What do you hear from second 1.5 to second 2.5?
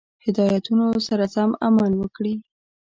عمل وکړي.